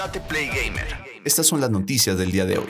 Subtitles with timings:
[0.00, 0.86] Date Play Gamer.
[1.26, 2.68] Estas son las noticias del día de hoy.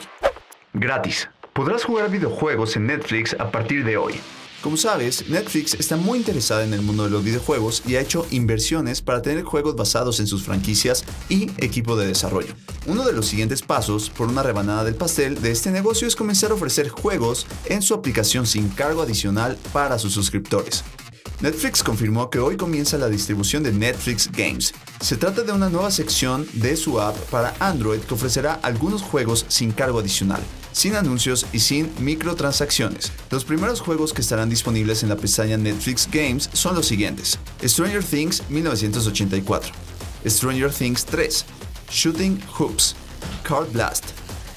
[0.72, 1.28] Gratis.
[1.52, 4.14] Podrás jugar videojuegos en Netflix a partir de hoy.
[4.62, 8.26] Como sabes, Netflix está muy interesada en el mundo de los videojuegos y ha hecho
[8.32, 12.52] inversiones para tener juegos basados en sus franquicias y equipo de desarrollo.
[12.86, 16.50] Uno de los siguientes pasos por una rebanada del pastel de este negocio es comenzar
[16.50, 20.82] a ofrecer juegos en su aplicación sin cargo adicional para sus suscriptores.
[21.40, 24.74] Netflix confirmó que hoy comienza la distribución de Netflix Games.
[25.00, 29.46] Se trata de una nueva sección de su app para Android que ofrecerá algunos juegos
[29.48, 30.42] sin cargo adicional,
[30.72, 33.10] sin anuncios y sin microtransacciones.
[33.30, 38.04] Los primeros juegos que estarán disponibles en la pestaña Netflix Games son los siguientes: Stranger
[38.04, 39.72] Things 1984,
[40.26, 41.46] Stranger Things 3,
[41.90, 42.94] Shooting Hoops,
[43.44, 44.04] Card Blast,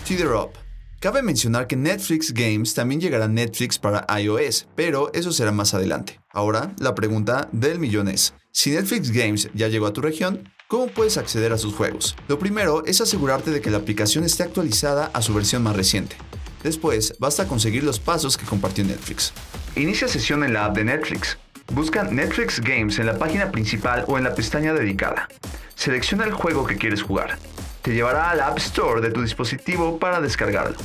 [0.06, 0.63] Teeter Up,
[1.04, 5.74] Cabe mencionar que Netflix Games también llegará a Netflix para iOS, pero eso será más
[5.74, 6.22] adelante.
[6.32, 10.88] Ahora, la pregunta del millón es, si Netflix Games ya llegó a tu región, ¿cómo
[10.88, 12.16] puedes acceder a sus juegos?
[12.30, 16.16] Lo primero es asegurarte de que la aplicación esté actualizada a su versión más reciente.
[16.64, 19.34] Después, basta conseguir los pasos que compartió Netflix.
[19.76, 21.38] Inicia sesión en la app de Netflix.
[21.74, 25.28] Busca Netflix Games en la página principal o en la pestaña dedicada.
[25.76, 27.38] Selecciona el juego que quieres jugar
[27.84, 30.78] te llevará al App Store de tu dispositivo para descargarlo.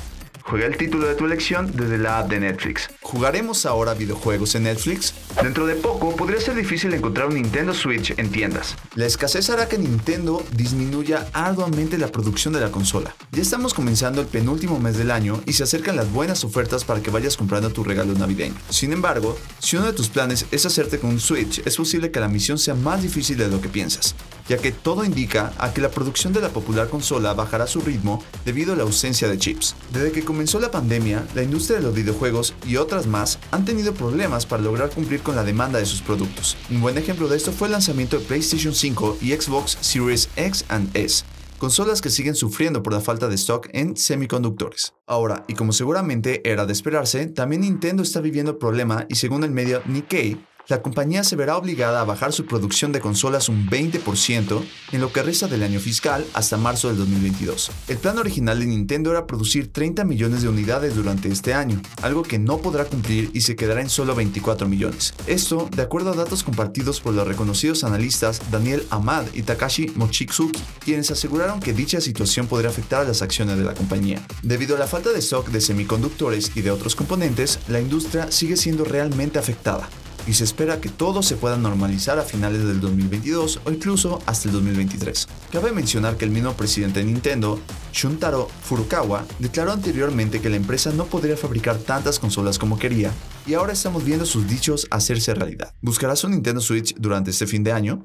[0.43, 2.89] Juega el título de tu elección desde la app de Netflix.
[3.03, 5.13] ¿Jugaremos ahora videojuegos en Netflix?
[5.43, 8.75] Dentro de poco podría ser difícil encontrar un Nintendo Switch en tiendas.
[8.95, 13.15] La escasez hará que Nintendo disminuya arduamente la producción de la consola.
[13.31, 17.03] Ya estamos comenzando el penúltimo mes del año y se acercan las buenas ofertas para
[17.03, 18.57] que vayas comprando tu regalo navideño.
[18.71, 22.21] Sin embargo, si uno de tus planes es hacerte con un Switch, es posible que
[22.21, 24.17] la misión sea más difícil de lo que piensas
[24.49, 28.23] ya que todo indica a que la producción de la popular consola bajará su ritmo
[28.45, 29.77] debido a la ausencia de chips.
[29.93, 33.93] Desde que comenzó la pandemia, la industria de los videojuegos y otras más han tenido
[33.95, 36.57] problemas para lograr cumplir con la demanda de sus productos.
[36.71, 40.65] Un buen ejemplo de esto fue el lanzamiento de PlayStation 5 y Xbox Series X
[40.69, 41.25] and S,
[41.59, 44.95] consolas que siguen sufriendo por la falta de stock en semiconductores.
[45.07, 49.45] Ahora, y como seguramente era de esperarse, también Nintendo está viviendo el problema y según
[49.45, 53.67] el medio Nikkei, la compañía se verá obligada a bajar su producción de consolas un
[53.69, 54.63] 20%
[54.93, 57.71] en lo que resta del año fiscal hasta marzo del 2022.
[57.89, 62.23] El plan original de Nintendo era producir 30 millones de unidades durante este año, algo
[62.23, 65.15] que no podrá cumplir y se quedará en solo 24 millones.
[65.27, 70.61] Esto, de acuerdo a datos compartidos por los reconocidos analistas Daniel Ahmad y Takashi Mochitsuki,
[70.85, 74.21] quienes aseguraron que dicha situación podría afectar a las acciones de la compañía.
[74.43, 78.59] Debido a la falta de stock de semiconductores y de otros componentes, la industria sigue
[78.59, 79.89] siendo realmente afectada
[80.29, 84.49] y se espera que todo se pueda normalizar a finales del 2022 o incluso hasta
[84.49, 85.27] el 2023.
[85.51, 87.59] Cabe mencionar que el mismo presidente de Nintendo,
[87.93, 93.11] Shuntaro Furukawa, declaró anteriormente que la empresa no podría fabricar tantas consolas como quería
[93.47, 95.73] y ahora estamos viendo sus dichos hacerse realidad.
[95.81, 98.05] ¿Buscarás un Nintendo Switch durante este fin de año?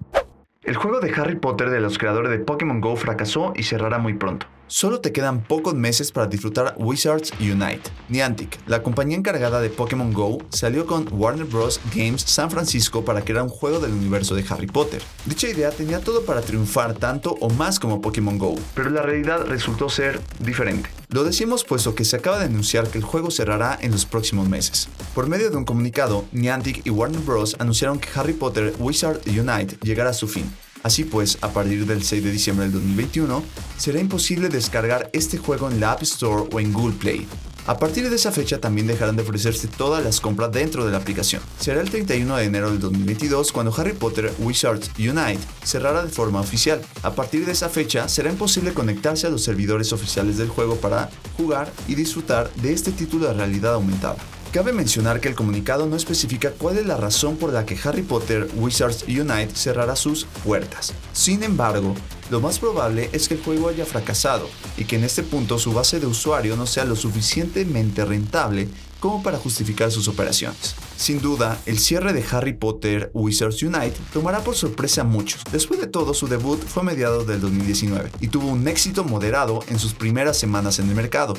[0.63, 4.13] El juego de Harry Potter de los creadores de Pokémon Go fracasó y cerrará muy
[4.13, 4.47] pronto.
[4.75, 7.83] Solo te quedan pocos meses para disfrutar Wizards Unite.
[8.09, 11.79] Niantic, la compañía encargada de Pokémon Go, salió con Warner Bros.
[11.93, 15.03] Games San Francisco para crear un juego del universo de Harry Potter.
[15.27, 19.45] Dicha idea tenía todo para triunfar tanto o más como Pokémon Go, pero la realidad
[19.45, 20.89] resultó ser diferente.
[21.09, 24.49] Lo decimos puesto que se acaba de anunciar que el juego cerrará en los próximos
[24.49, 24.89] meses.
[25.13, 27.55] Por medio de un comunicado, Niantic y Warner Bros.
[27.59, 30.51] anunciaron que Harry Potter Wizards Unite llegará a su fin.
[30.83, 33.43] Así pues, a partir del 6 de diciembre del 2021,
[33.77, 37.25] será imposible descargar este juego en la App Store o en Google Play.
[37.65, 40.97] A partir de esa fecha también dejarán de ofrecerse todas las compras dentro de la
[40.97, 41.41] aplicación.
[41.57, 46.41] Será el 31 de enero del 2022 cuando Harry Potter Wizards Unite cerrará de forma
[46.41, 46.81] oficial.
[47.03, 51.09] A partir de esa fecha será imposible conectarse a los servidores oficiales del juego para
[51.37, 54.17] jugar y disfrutar de este título de realidad aumentada.
[54.53, 58.03] Cabe mencionar que el comunicado no especifica cuál es la razón por la que Harry
[58.03, 60.93] Potter Wizards Unite cerrará sus puertas.
[61.11, 61.95] Sin embargo,
[62.29, 64.47] lo más probable es que el juego haya fracasado
[64.77, 68.69] y que en este punto su base de usuario no sea lo suficientemente rentable
[68.99, 70.75] como para justificar sus operaciones.
[70.97, 75.41] Sin duda, el cierre de Harry Potter Wizards Unite tomará por sorpresa a muchos.
[75.51, 79.61] Después de todo, su debut fue a mediados del 2019 y tuvo un éxito moderado
[79.67, 81.33] en sus primeras semanas en el mercado.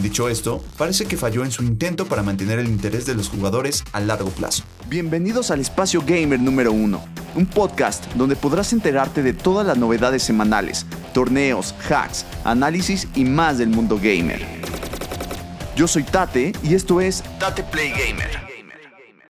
[0.00, 3.84] Dicho esto, parece que falló en su intento para mantener el interés de los jugadores
[3.92, 4.64] a largo plazo.
[4.88, 7.04] Bienvenidos al Espacio Gamer número 1,
[7.36, 13.58] un podcast donde podrás enterarte de todas las novedades semanales, torneos, hacks, análisis y más
[13.58, 14.44] del mundo gamer.
[15.76, 18.41] Yo soy Tate y esto es Tate Play Gamer.